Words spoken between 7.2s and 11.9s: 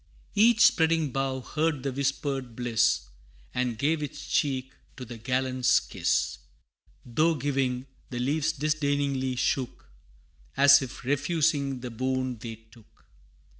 giving, the leaves disdainingly shook, As if refusing